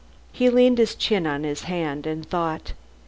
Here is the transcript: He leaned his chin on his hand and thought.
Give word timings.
He 0.31 0.49
leaned 0.49 0.79
his 0.79 0.95
chin 0.95 1.27
on 1.27 1.43
his 1.43 1.65
hand 1.65 2.07
and 2.07 2.25
thought. 2.27 2.73